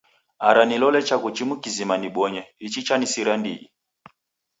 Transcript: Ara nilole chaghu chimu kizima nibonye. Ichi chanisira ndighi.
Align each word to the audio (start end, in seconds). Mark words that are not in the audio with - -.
Ara 0.47 0.61
nilole 0.65 0.99
chaghu 1.07 1.29
chimu 1.35 1.55
kizima 1.63 1.95
nibonye. 1.99 2.41
Ichi 2.65 2.81
chanisira 2.87 3.33
ndighi. 3.39 3.67